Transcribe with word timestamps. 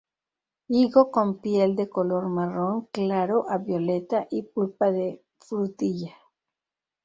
Higo 0.67 1.11
con 1.11 1.41
piel 1.41 1.75
de 1.75 1.87
color 1.87 2.27
marrón 2.27 2.87
claro 2.91 3.47
a 3.51 3.59
violeta 3.59 4.25
y 4.31 4.41
pulpa 4.41 4.89
de 4.89 5.21
frutilla. 5.39 6.17